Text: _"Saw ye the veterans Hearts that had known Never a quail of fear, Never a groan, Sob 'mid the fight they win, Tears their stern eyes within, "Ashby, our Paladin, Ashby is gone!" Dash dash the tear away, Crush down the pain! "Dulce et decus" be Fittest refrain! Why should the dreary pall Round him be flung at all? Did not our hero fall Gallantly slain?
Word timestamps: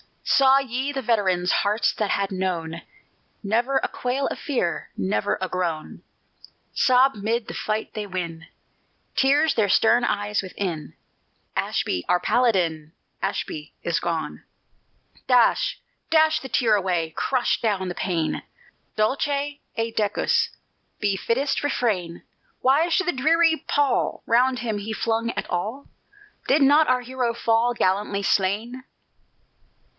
_"Saw 0.33 0.57
ye 0.59 0.91
the 0.91 1.01
veterans 1.03 1.51
Hearts 1.51 1.93
that 1.93 2.09
had 2.09 2.31
known 2.31 2.81
Never 3.43 3.77
a 3.77 3.87
quail 3.87 4.25
of 4.27 4.39
fear, 4.39 4.89
Never 4.97 5.37
a 5.39 5.47
groan, 5.47 6.01
Sob 6.73 7.13
'mid 7.15 7.47
the 7.47 7.53
fight 7.53 7.93
they 7.93 8.07
win, 8.07 8.47
Tears 9.15 9.53
their 9.53 9.69
stern 9.69 10.03
eyes 10.03 10.41
within, 10.41 10.95
"Ashby, 11.55 12.03
our 12.09 12.19
Paladin, 12.19 12.93
Ashby 13.21 13.73
is 13.83 13.99
gone!" 13.99 14.43
Dash 15.27 15.79
dash 16.09 16.39
the 16.39 16.49
tear 16.49 16.75
away, 16.75 17.13
Crush 17.15 17.61
down 17.61 17.87
the 17.87 17.93
pain! 17.93 18.41
"Dulce 18.95 19.27
et 19.27 19.95
decus" 19.95 20.49
be 20.99 21.15
Fittest 21.17 21.61
refrain! 21.63 22.23
Why 22.61 22.89
should 22.89 23.05
the 23.05 23.11
dreary 23.11 23.65
pall 23.67 24.23
Round 24.25 24.59
him 24.59 24.77
be 24.77 24.93
flung 24.93 25.29
at 25.31 25.47
all? 25.49 25.89
Did 26.47 26.63
not 26.63 26.87
our 26.87 27.01
hero 27.01 27.35
fall 27.35 27.75
Gallantly 27.75 28.23
slain? 28.23 28.83